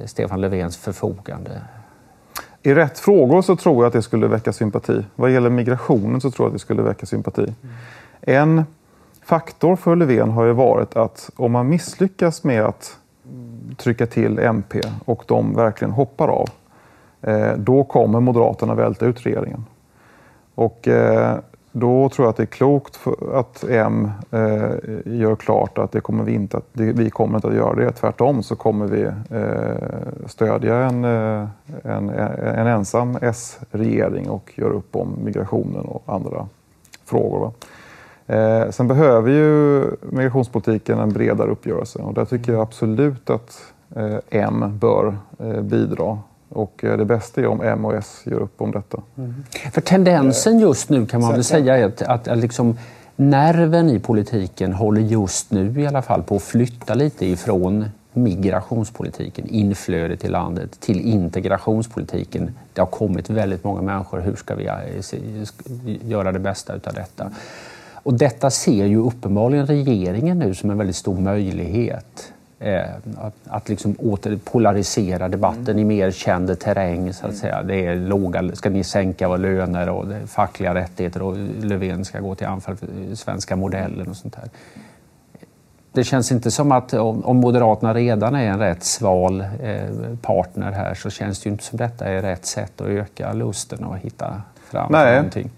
[0.06, 1.62] Stefan Löfvens förfogande?
[2.62, 5.06] I rätt frågor så tror jag att det skulle väcka sympati.
[5.16, 7.42] Vad gäller migrationen så tror jag att det skulle väcka sympati.
[7.42, 7.56] Mm.
[8.22, 8.66] En
[9.26, 12.98] faktor för Löfven har ju varit att om man misslyckas med att
[13.78, 16.50] trycka till MP och de verkligen hoppar av,
[17.22, 19.66] eh, då kommer Moderaterna välta ut regeringen.
[20.56, 21.38] Och eh,
[21.72, 23.00] då tror jag att det är klokt
[23.34, 24.72] att M eh,
[25.06, 27.92] gör klart att det kommer vi inte att, vi kommer inte att göra det.
[27.92, 29.12] Tvärtom så kommer vi
[30.28, 36.48] stödja en, en, en ensam S-regering och göra upp om migrationen och andra
[37.06, 37.52] frågor.
[38.34, 43.62] Eh, sen behöver ju migrationspolitiken en bredare uppgörelse och där tycker jag absolut att
[43.96, 46.20] eh, M bör eh, bidra.
[46.50, 49.02] Och eh, det bästa är om M och S gör upp om detta.
[49.18, 49.34] Mm.
[49.74, 52.78] För tendensen just nu kan man väl säga att, att, att liksom
[53.16, 59.48] nerven i politiken håller just nu i alla fall på att flytta lite ifrån migrationspolitiken,
[59.48, 62.52] inflödet i landet, till integrationspolitiken.
[62.74, 64.20] Det har kommit väldigt många människor.
[64.20, 67.32] Hur ska vi eh, göra det bästa utav detta?
[68.04, 72.34] Och detta ser ju uppenbarligen regeringen nu som en väldigt stor möjlighet.
[72.60, 72.82] eh,
[73.46, 75.80] att liksom åter polarisera debatten mm.
[75.80, 77.14] i mer känd terräng.
[77.14, 77.64] Så att säga.
[77.64, 82.36] Det är låga, ska ni sänka våra löner och fackliga rättigheter och Löfven ska gå
[82.36, 84.50] till anfall för svenska modellen och sånt där.
[85.92, 90.94] Det känns inte som att om Moderaterna redan är en rätt sval eh, partner här
[90.94, 94.42] så känns det ju inte som detta är rätt sätt att öka lusten och hitta
[94.72, 95.16] fram Nej.
[95.16, 95.50] någonting.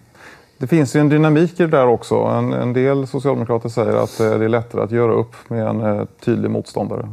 [0.57, 2.15] Det finns ju en dynamik i det där också.
[2.15, 5.81] En, en del socialdemokrater säger att eh, det är lättare att göra upp med en
[5.81, 7.09] eh, tydlig motståndare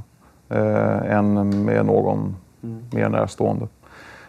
[0.48, 2.84] eh, än med någon mm.
[2.92, 3.68] mer närstående.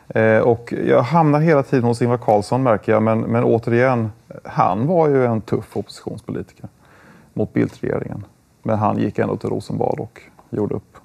[0.08, 4.12] Eh, och jag hamnar hela tiden hos Ingvar Carlsson märker jag, men, men återigen,
[4.44, 6.70] han var ju en tuff oppositionspolitiker
[7.34, 8.26] mot Bildtregeringen.
[8.64, 10.98] Men han gick ändå till Rosenbad och gjorde upp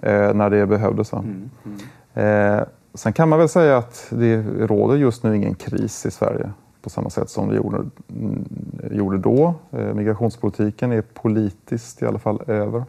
[0.00, 1.12] eh, när det behövdes.
[1.12, 1.50] Mm.
[1.64, 2.58] Mm.
[2.58, 6.50] Eh, sen kan man väl säga att det råder just nu ingen kris i Sverige
[6.84, 7.76] på samma sätt som det gjorde,
[8.10, 8.44] mm,
[8.90, 9.54] gjorde då.
[9.70, 12.84] Eh, migrationspolitiken är politiskt i alla fall över.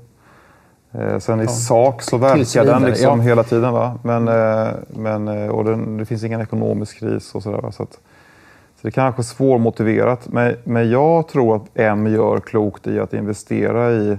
[0.92, 1.50] Eh, sen i ja.
[1.50, 3.26] sak så verkar den liksom ja.
[3.26, 3.74] hela tiden.
[3.74, 4.00] Va?
[4.04, 7.72] Men, eh, men, och den, det finns ingen ekonomisk kris och sådär.
[7.72, 10.28] Så, att, så det är kanske är svårmotiverat.
[10.28, 14.18] Men, men jag tror att M gör klokt i att investera i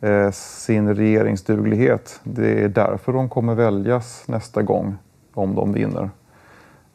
[0.00, 2.20] eh, sin regeringsduglighet.
[2.22, 4.96] Det är därför de kommer väljas nästa gång
[5.34, 6.10] om de vinner.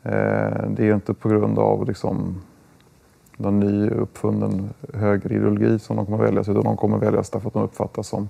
[0.03, 2.41] Eh, det är ju inte på grund av liksom,
[3.37, 7.63] någon ny uppfunnen högerideologi som de kommer väljas, utan de kommer väljas därför att de
[7.63, 8.29] uppfattas som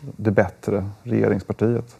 [0.00, 1.96] det bättre regeringspartiet.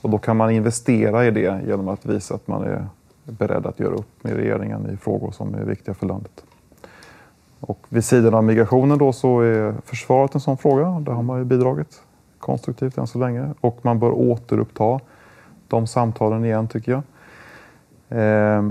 [0.00, 2.86] Och då kan man investera i det genom att visa att man är
[3.24, 6.44] beredd att göra upp med regeringen i frågor som är viktiga för landet.
[7.60, 11.00] Och vid sidan av migrationen då så är försvaret en sån fråga.
[11.00, 12.02] Där har man ju bidragit
[12.38, 13.54] konstruktivt än så länge.
[13.60, 15.00] Och man bör återuppta
[15.68, 17.02] de samtalen igen tycker jag.
[18.14, 18.62] Eh,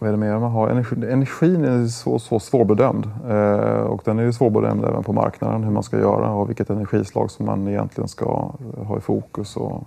[0.00, 0.68] vad är det mer man har?
[0.68, 5.64] Energi, energin är så, så svårbedömd eh, och den är ju svårbedömd även på marknaden
[5.64, 9.56] hur man ska göra och vilket energislag som man egentligen ska ha i fokus.
[9.56, 9.82] Och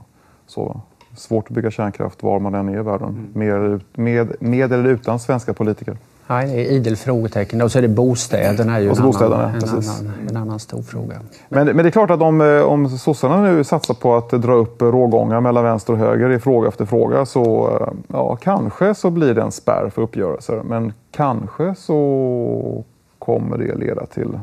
[0.46, 0.82] så.
[1.16, 3.30] Svårt att bygga kärnkraft var man än är i världen, mm.
[3.34, 5.98] med, med, med eller utan svenska politiker.
[6.28, 7.62] Nej, det är idel frågetecken.
[7.62, 8.76] Och så är det bostäderna.
[8.76, 11.22] Är ju en, bostäderna, annan, en, annan, en annan stor fråga.
[11.50, 14.54] Men, men det är klart att om, eh, om sossarna nu satsar på att dra
[14.54, 19.10] upp rågångar mellan vänster och höger i fråga efter fråga så eh, ja, kanske så
[19.10, 20.62] blir det en spärr för uppgörelser.
[20.66, 22.84] Men kanske så
[23.20, 24.40] kommer det leda till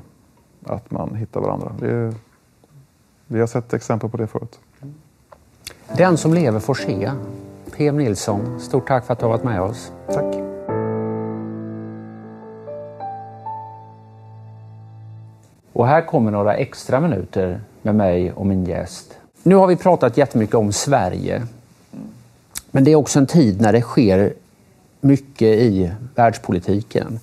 [0.66, 1.72] att man hittar varandra.
[1.80, 2.14] Det,
[3.26, 4.58] vi har sett exempel på det förut.
[5.96, 7.10] Den som lever får se.
[7.76, 9.92] PM Nilsson, stort tack för att du har varit med oss.
[10.14, 10.43] Tack.
[15.74, 19.18] Och här kommer några extra minuter med mig och min gäst.
[19.42, 21.42] Nu har vi pratat jättemycket om Sverige.
[22.70, 24.32] Men det är också en tid när det sker
[25.00, 27.20] mycket i världspolitiken.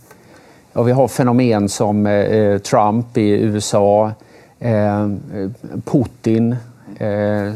[0.73, 4.11] Och vi har fenomen som eh, Trump i USA,
[4.59, 5.09] eh,
[5.85, 6.55] Putin,
[6.97, 7.55] eh,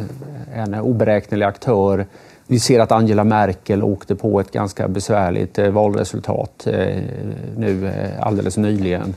[0.53, 2.05] en oberäknelig aktör.
[2.47, 7.01] Vi ser att Angela Merkel åkte på ett ganska besvärligt eh, valresultat eh,
[7.57, 9.15] nu eh, alldeles nyligen.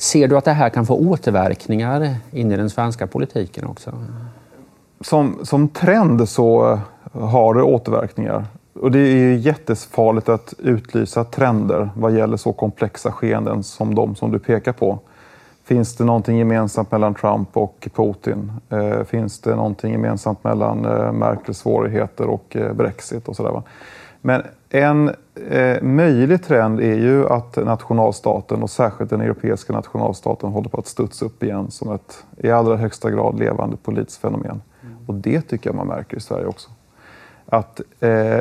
[0.00, 3.92] Ser du att det här kan få återverkningar in i den svenska politiken också?
[5.00, 6.78] Som, som trend så
[7.12, 8.46] har det återverkningar.
[8.74, 14.32] Och det är jättefarligt att utlysa trender vad gäller så komplexa skeenden som de som
[14.32, 14.98] du pekar på.
[15.64, 18.52] Finns det någonting gemensamt mellan Trump och Putin?
[18.68, 23.62] Eh, finns det någonting gemensamt mellan eh, Merkels svårigheter och eh, Brexit och sådär?
[24.20, 25.10] Men en
[25.48, 30.86] eh, möjlig trend är ju att nationalstaten och särskilt den europeiska nationalstaten håller på att
[30.86, 34.62] studsa upp igen som ett i allra högsta grad levande politiskt fenomen.
[34.82, 34.96] Mm.
[35.06, 36.70] Och det tycker jag man märker i Sverige också.
[37.46, 38.40] Att eh,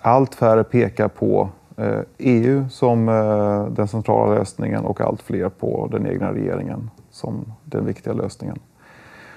[0.00, 5.88] allt färre pekar på eh, EU som eh, den centrala lösningen och allt fler på
[5.92, 8.58] den egna regeringen som den viktiga lösningen.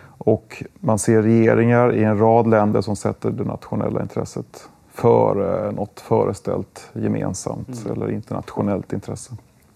[0.01, 5.99] Och man ser regeringar i en rad länder som sätter det nationella intresset för något
[5.99, 7.91] föreställt gemensamt mm.
[7.91, 9.31] eller internationellt intresse.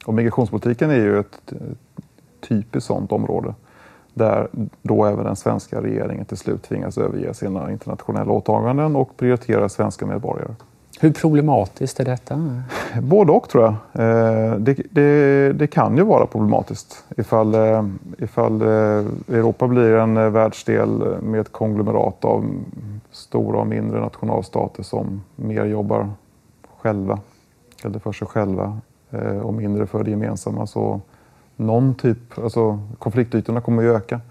[0.06, 1.54] Och migrationspolitiken är ju ett
[2.42, 3.54] typiskt sådant område
[4.14, 4.48] där
[4.82, 10.06] då även den svenska regeringen till slut tvingas överge sina internationella åtaganden och prioritera svenska
[10.06, 10.56] medborgare.
[11.00, 12.64] Hur problematiskt är detta?
[13.02, 13.74] Både och tror jag.
[14.06, 17.86] Eh, det, det, det kan ju vara problematiskt ifall, eh,
[18.18, 18.68] ifall eh,
[19.38, 22.46] Europa blir en eh, världsdel med ett konglomerat av
[23.12, 26.10] stora och mindre nationalstater som mer jobbar
[26.82, 27.20] själva
[27.84, 28.78] eller för sig själva
[29.12, 30.68] eh, och mindre för det gemensamma.
[30.68, 31.02] Så
[31.56, 34.22] någon typ, alltså konfliktytorna kommer ju öka.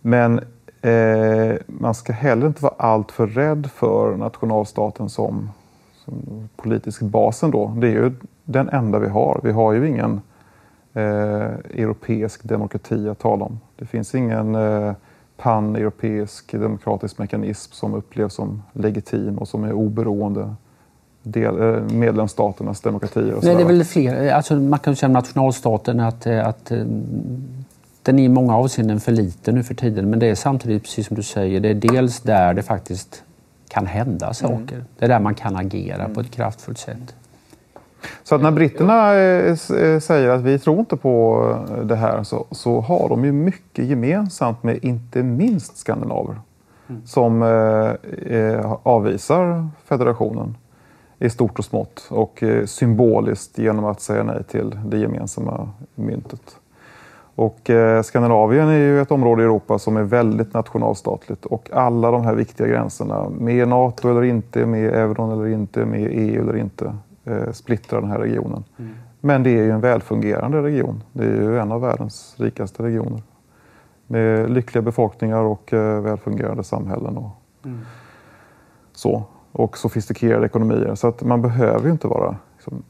[0.00, 0.40] Men
[0.82, 5.50] eh, man ska heller inte vara alltför rädd för nationalstaten som
[6.56, 8.12] politisk basen då, det är ju
[8.44, 9.40] den enda vi har.
[9.44, 10.20] Vi har ju ingen
[10.94, 11.02] eh,
[11.74, 13.60] europeisk demokrati att tala om.
[13.76, 14.92] Det finns ingen eh,
[15.36, 20.54] pan-europeisk demokratisk mekanism som upplevs som legitim och som är oberoende
[21.22, 23.38] del, eh, medlemsstaternas demokratier.
[23.42, 24.32] Nej, det är väl fler.
[24.32, 26.78] Alltså, man kan säga nationalstaten att, eh, att eh,
[28.02, 30.10] den är i många avseenden för liten nu för tiden.
[30.10, 33.22] Men det är samtidigt, precis som du säger, det är dels där det faktiskt
[33.70, 34.74] kan hända saker.
[34.74, 34.84] Mm.
[34.98, 36.14] Det är där man kan agera mm.
[36.14, 37.14] på ett kraftfullt sätt.
[38.22, 39.12] Så att när britterna
[40.00, 41.44] säger att vi tror inte på
[41.84, 46.40] det här så, så har de ju mycket gemensamt med inte minst skandinaver
[46.88, 47.06] mm.
[47.06, 47.42] som
[48.26, 50.56] eh, avvisar federationen
[51.18, 56.56] i stort och smått och eh, symboliskt genom att säga nej till det gemensamma myntet.
[57.40, 62.10] Och eh, Skandinavien är ju ett område i Europa som är väldigt nationalstatligt och alla
[62.10, 66.56] de här viktiga gränserna, med NATO eller inte, med euron eller inte, med EU eller
[66.56, 68.64] inte, eh, splittrar den här regionen.
[68.78, 68.92] Mm.
[69.20, 71.02] Men det är ju en välfungerande region.
[71.12, 73.22] Det är ju en av världens rikaste regioner.
[74.06, 77.16] Med lyckliga befolkningar och eh, välfungerande samhällen.
[77.16, 77.30] Och
[77.64, 77.78] mm.
[78.92, 79.22] så
[79.52, 80.94] och sofistikerade ekonomier.
[80.94, 82.36] Så att man behöver ju inte vara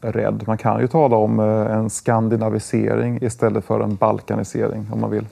[0.00, 0.42] rädd.
[0.46, 5.24] Man kan ju tala om eh, en skandinavisering istället för en balkanisering om man vill.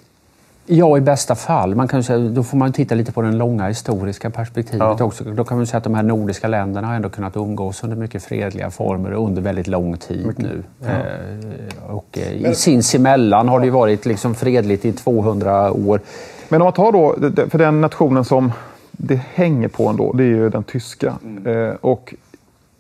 [0.70, 1.74] Ja, i bästa fall.
[1.74, 5.04] Man kan säga, då får man titta lite på det långa historiska perspektivet ja.
[5.04, 5.24] också.
[5.24, 8.24] Då kan man säga att de här nordiska länderna har ändå kunnat umgås under mycket
[8.24, 10.42] fredliga former under väldigt lång tid mycket.
[10.42, 10.62] nu.
[10.80, 10.88] Ja.
[10.88, 12.54] Eh, och eh, Men...
[12.54, 16.00] sinsemellan har det varit liksom fredligt i 200 år.
[16.48, 17.16] Men om man tar då,
[17.50, 18.52] för den nationen som
[18.92, 21.14] det hänger på ändå, det är ju den tyska.
[21.24, 21.68] Mm.
[21.68, 22.14] Eh, och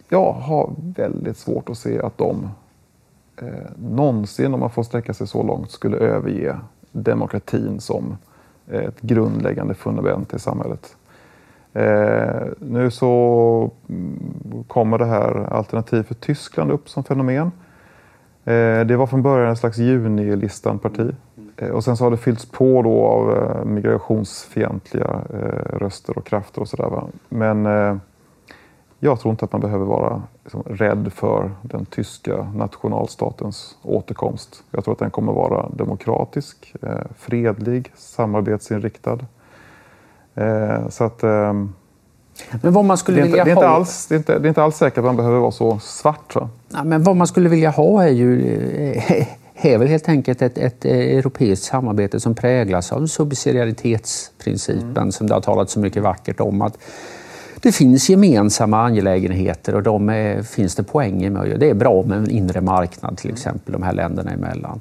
[0.08, 2.50] jag har väldigt svårt att se att de
[3.36, 6.56] eh, någonsin, om man får sträcka sig så långt, skulle överge
[6.92, 8.16] demokratin som
[8.66, 10.96] eh, ett grundläggande fundament i samhället.
[11.72, 17.52] Eh, nu så mm, kommer det här Alternativ för Tyskland upp som fenomen.
[18.44, 21.14] Eh, det var från början en slags junilistan-parti.
[21.56, 26.26] Eh, och sen så har det fyllts på då av eh, migrationsfientliga eh, röster och
[26.26, 27.02] krafter och sådär.
[27.28, 27.96] Men eh,
[29.00, 34.62] jag tror inte att man behöver vara liksom rädd för den tyska nationalstatens återkomst.
[34.70, 36.74] Jag tror att den kommer vara demokratisk,
[37.18, 39.18] fredlig, samarbetsinriktad.
[40.88, 41.22] Så att,
[42.62, 43.74] men vad man skulle det, är vilja inte, det, är inte ha...
[43.74, 46.32] alls, det, är inte, det är inte alls säkert att man behöver vara så svart.
[46.32, 46.48] Så.
[46.68, 48.56] Ja, men vad man skulle vilja ha är ju
[49.60, 55.12] är väl helt enkelt ett, ett europeiskt samarbete som präglas av subsidiaritetsprincipen mm.
[55.12, 56.62] som det har talats så mycket vackert om.
[56.62, 56.78] att
[57.62, 61.60] det finns gemensamma angelägenheter och de är, finns det poänger med.
[61.60, 64.80] Det är bra med en inre marknad till exempel, de här länderna emellan.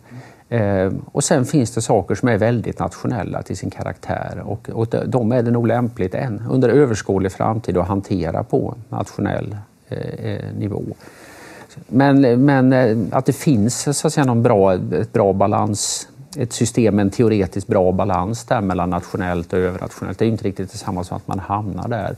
[0.50, 4.88] Eh, och sen finns det saker som är väldigt nationella till sin karaktär och, och
[5.06, 10.54] de är det nog lämpligt än under överskådlig framtid att hantera på nationell eh, eh
[10.58, 10.84] nivå.
[11.88, 16.54] Men, men eh, att det finns så att säga, någon bra, ett bra balans ett
[16.54, 20.20] system med en teoretiskt bra balans där mellan nationellt och övernationellt.
[20.20, 22.16] Det är inte riktigt detsamma som att man hamnar där.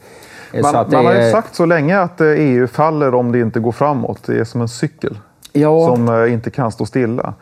[0.53, 3.39] Eh, man, man har ju sagt så länge att EU eh, e faller om det
[3.39, 4.23] inte går framåt.
[4.23, 5.17] Det är som en cykel
[5.53, 5.95] ja.
[5.95, 7.33] som inte kan stå stilla.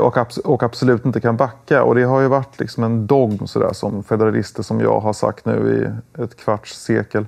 [0.00, 1.82] Och, och, absolut inte kan backa.
[1.82, 5.44] Och det har ju varit liksom en dogm sådär, som federalister som jag har sagt
[5.44, 7.26] nu i ett kvarts sekel.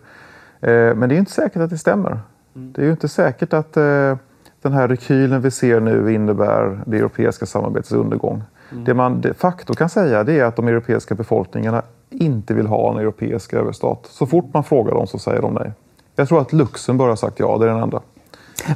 [0.61, 2.21] Men det är inte säkert att det stämmer.
[2.59, 2.73] Mm.
[2.73, 4.17] Det är ju inte säkert att eh,
[4.63, 8.43] den här rekylen vi ser nu innebär det europeiska samarbetets undergång.
[8.73, 8.85] Mm.
[8.85, 12.93] Det man de facto kan säga det är att de europeiska befolkningarna inte vill ha
[12.93, 14.07] en europeisk överstat.
[14.11, 15.73] Så fort man frågar dem så säger de nej.
[16.17, 18.03] Jag tror att Luxemburg har sagt ja, det är den enda.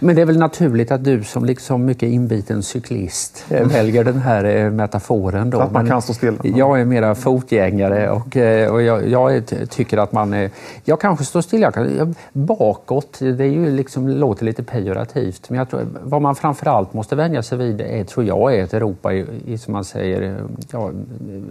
[0.01, 3.69] Men det är väl naturligt att du som liksom mycket inbiten cyklist mm.
[3.69, 5.51] väljer den här eh, metaforen.
[5.51, 5.61] Då.
[5.61, 6.39] Att man kan stå stilla.
[6.43, 10.49] Jag är mera fotgängare och, eh, och jag, jag, tycker att man...
[10.85, 11.73] Jag kanske står stilla.
[11.97, 15.51] Jag bakåt, det är ju liksom, låter lite pejorativt.
[15.51, 18.75] Men jag tror, vad man framförallt måste vänja sig vid är, tror jag är ett
[18.75, 20.37] Europa i, i som man säger,
[20.71, 20.91] ja,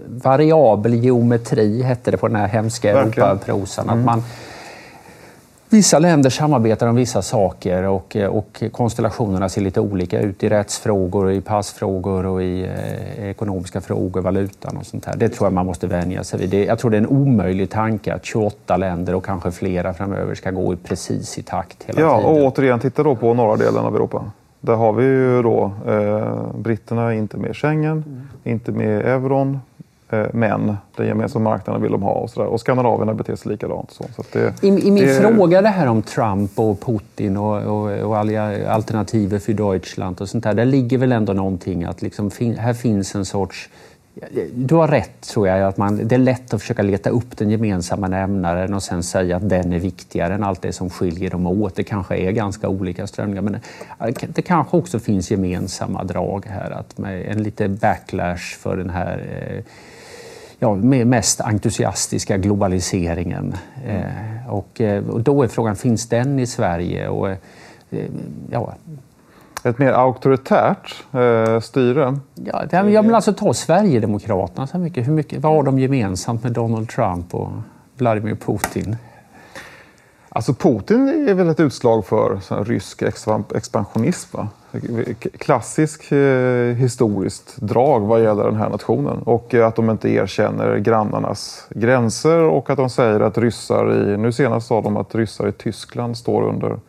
[0.07, 3.89] variabel geometri hette det på den här hemska Europaprosan.
[3.89, 3.99] Mm.
[3.99, 4.23] Att man,
[5.71, 11.31] Vissa länder samarbetar om vissa saker och, och konstellationerna ser lite olika ut i rättsfrågor,
[11.31, 15.15] i passfrågor och i eh, ekonomiska frågor, valutan och sånt här.
[15.15, 16.49] Det tror jag man måste vänja sig vid.
[16.49, 20.35] Det, jag tror det är en omöjlig tanke att 28 länder och kanske flera framöver
[20.35, 22.31] ska gå precis i takt hela ja, tiden.
[22.31, 24.31] Och återigen, titta då på norra delen av Europa.
[24.59, 28.27] Där har vi ju då eh, britterna inte med Schengen, mm.
[28.43, 29.59] inte med euron,
[30.11, 32.47] Eh, men den gemensamma marknaden vill de ha och, så där.
[32.47, 33.91] och skandinavierna beter sig likadant.
[33.91, 35.13] Så, så det, I, I, min det...
[35.13, 38.17] fråga det här om Trump och Putin och, och, och
[38.67, 43.15] alternativet för Deutschland och sånt där, där ligger väl ändå någonting att liksom, här finns
[43.15, 43.69] en sorts
[44.53, 45.61] du har rätt, tror jag.
[45.61, 49.35] Att man, det är lätt att försöka leta upp den gemensamma nämnaren och sen säga
[49.35, 51.75] att den är viktigare än allt det som skiljer dem åt.
[51.75, 53.57] Det kanske är ganska olika strömningar, men
[54.27, 56.71] det kanske också finns gemensamma drag här.
[56.71, 59.63] Att med en lite backlash för den här eh,
[60.61, 63.55] ja, mest entusiastiska globaliseringen.
[63.85, 64.03] Mm.
[64.49, 67.07] Och, och, då är frågan, finns den i Sverige?
[67.07, 67.29] Och,
[68.49, 68.73] ja,
[69.63, 72.19] ett mer auktoritärt eh, styre?
[72.35, 74.67] Ja, det, jag vill alltså ta Sverigedemokraterna.
[74.67, 75.07] Så mycket.
[75.07, 77.51] Hur mycket, vad har de gemensamt med Donald Trump och
[77.97, 78.97] Vladimir Putin?
[80.29, 83.01] Alltså Putin är väl ett utslag för rysk
[83.55, 84.37] expansionism.
[84.37, 84.47] Va?
[85.37, 89.17] Klassisk eh, historiskt drag vad gäller den här nationen.
[89.17, 94.17] Och eh, att de inte erkänner grannarnas gränser och att de säger att ryssar i,
[94.17, 96.79] nu senast sa de att ryssar i Tyskland står under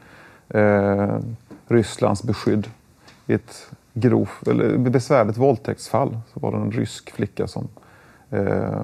[0.49, 1.17] eh,
[1.69, 2.71] Rysslands beskydd.
[3.27, 7.69] I ett grovt, eller besvärligt våldtäktsfall så var det en rysk flicka som
[8.31, 8.83] eh,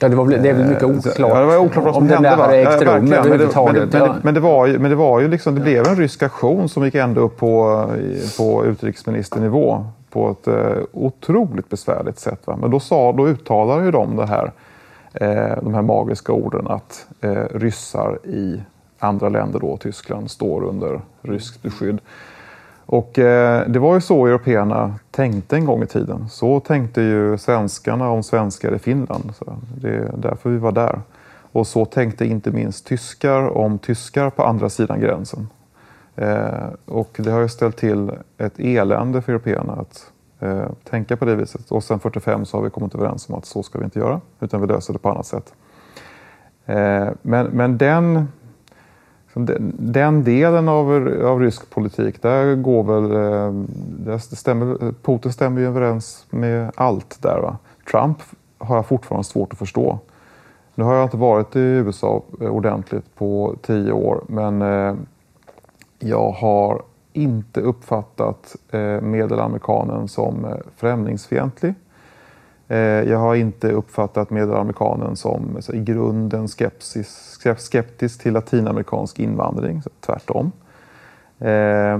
[0.00, 2.08] Ja, det, var, det är väl mycket oklart, ja, det var oklart vad som om
[2.08, 2.28] hände.
[2.28, 3.92] det hade ägt rum ja, överhuvudtaget.
[3.92, 5.96] Men, men, men, men, det var ju, men det var ju liksom, det blev en
[5.96, 7.84] rysk aktion som gick ända upp på,
[8.38, 12.40] på utrikesministernivå på ett eh, otroligt besvärligt sätt.
[12.44, 12.56] Va?
[12.56, 14.52] Men då, sa, då uttalade ju de det här,
[15.14, 18.60] eh, de här magiska orden att eh, ryssar i
[18.98, 21.98] andra länder, då, Tyskland, står under ryskt beskydd.
[22.86, 26.28] Och eh, det var ju så européerna tänkte en gång i tiden.
[26.28, 29.34] Så tänkte ju svenskarna om svenskar i Finland.
[29.38, 31.00] Så det är därför vi var där.
[31.52, 35.48] Och så tänkte inte minst tyskar om tyskar på andra sidan gränsen.
[36.16, 41.24] Eh, och det har ju ställt till ett elände för européerna att eh, tänka på
[41.24, 41.70] det viset.
[41.70, 44.20] Och sen 45 så har vi kommit överens om att så ska vi inte göra,
[44.40, 45.54] utan vi löser det på annat sätt.
[46.66, 48.28] Eh, men, men den
[49.78, 50.90] den delen av,
[51.24, 53.04] av rysk politik, där går väl...
[53.04, 53.64] Eh,
[53.98, 57.38] där stämmer, Putin stämmer ju överens med allt där.
[57.38, 57.58] Va?
[57.90, 58.18] Trump
[58.58, 59.98] har jag fortfarande svårt att förstå.
[60.74, 64.94] Nu har jag inte varit i USA ordentligt på tio år, men eh,
[65.98, 66.82] jag har
[67.12, 71.74] inte uppfattat eh, medelamerikanen som eh, främlingsfientlig.
[72.68, 80.52] Eh, jag har inte uppfattat medelamerikanen som i grunden skepsis, skeptisk till latinamerikansk invandring, tvärtom.
[81.38, 81.98] Eh,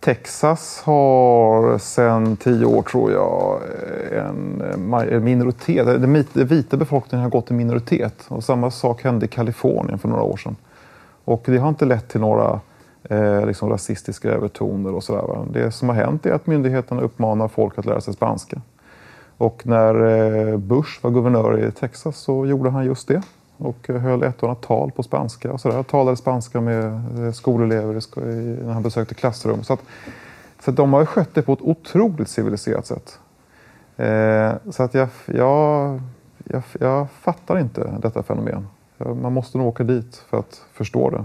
[0.00, 3.60] Texas har sedan tio år, tror jag,
[4.12, 5.86] eh, en minoritet.
[5.86, 8.24] Den vita befolkningen har gått i minoritet.
[8.28, 10.56] Och samma sak hände i Kalifornien för några år sedan.
[11.24, 12.60] Och det har inte lett till några
[13.02, 15.46] eh, liksom rasistiska övertoner och sådär.
[15.52, 18.60] Det som har hänt är att myndigheterna uppmanar folk att lära sig spanska.
[19.42, 23.22] Och när eh, Bush var guvernör i Texas så gjorde han just det
[23.56, 25.52] och eh, höll ett och annat tal på spanska.
[25.52, 25.82] Och så där.
[25.82, 28.02] Talade spanska med eh, skolelever
[28.64, 29.64] när han besökte klassrum.
[29.64, 29.80] Så, att,
[30.64, 33.18] så att de har skött det på ett otroligt civiliserat sätt.
[33.96, 36.00] Eh, så att jag, jag,
[36.44, 38.66] jag, jag, fattar inte detta fenomen.
[38.98, 41.24] Man måste nog åka dit för att förstå det.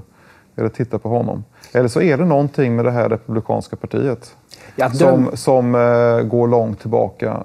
[0.56, 1.44] Eller titta på honom.
[1.74, 4.36] Eller så är det någonting med det här republikanska partiet
[4.76, 4.98] ja, de...
[4.98, 7.44] som, som eh, går långt tillbaka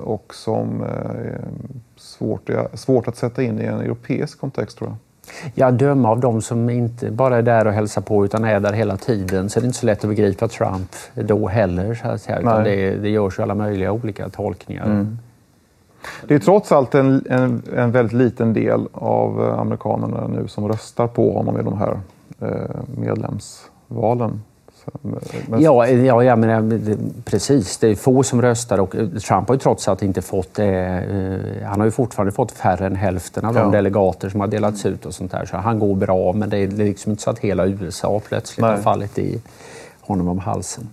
[0.00, 1.48] och som är eh,
[1.96, 4.96] svårt, svårt att sätta in i en europeisk kontext tror jag.
[5.54, 8.72] Ja, döma av de som inte bara är där och hälsar på utan är där
[8.72, 11.94] hela tiden så är det inte så lätt att begripa Trump då heller.
[11.94, 14.86] Så att säga, utan det, det görs ju alla möjliga olika tolkningar.
[14.86, 15.18] Mm.
[16.26, 20.68] Det är trots allt en, en, en, väldigt liten del av eh, amerikanerna nu som
[20.68, 22.00] röstar på honom i de här
[22.40, 24.42] eh, medlemsvalen.
[25.02, 25.62] Men...
[25.62, 26.80] Ja, ja, ja men,
[27.24, 27.78] precis.
[27.78, 30.58] Det är få som röstar och eh, Trump har ju trots allt inte fått...
[30.58, 30.66] Eh,
[31.66, 33.62] han har ju fortfarande fått färre än hälften av ja.
[33.62, 35.44] de delegater som har delats ut och sånt där.
[35.44, 38.70] Så han går bra, men det är liksom inte så att hela USA plötsligt Nej.
[38.70, 39.40] har fallit i
[40.00, 40.88] honom om halsen.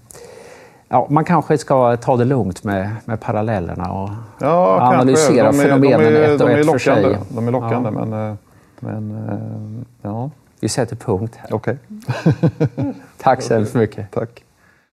[0.91, 4.09] Ja, man kanske ska ta det lugnt med, med parallellerna och
[4.39, 7.17] ja, analysera de är, fenomenen de är, ett och ett för sig.
[7.29, 8.05] De är lockande, ja.
[8.05, 8.35] men, eh,
[8.79, 10.29] men eh, ja.
[10.60, 11.53] Vi sätter punkt här.
[11.53, 11.78] Okej.
[12.22, 12.93] Okay.
[13.18, 14.12] Tack så hemskt mycket.
[14.12, 14.43] Tack.